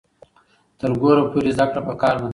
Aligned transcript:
تر 0.79 0.91
ګوره 1.01 1.23
پورې 1.31 1.49
زده 1.55 1.65
کړه 1.69 1.81
پکار 1.87 2.15
ده. 2.21 2.27